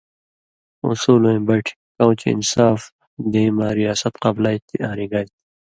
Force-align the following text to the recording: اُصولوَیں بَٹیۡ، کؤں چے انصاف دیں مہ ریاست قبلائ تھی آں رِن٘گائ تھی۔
اُصولوَیں 0.89 1.41
بَٹیۡ، 1.47 1.77
کؤں 1.95 2.13
چے 2.19 2.27
انصاف 2.33 2.79
دیں 3.31 3.49
مہ 3.57 3.67
ریاست 3.77 4.13
قبلائ 4.23 4.57
تھی 4.67 4.75
آں 4.87 4.95
رِن٘گائ 4.97 5.23
تھی۔ 5.29 5.35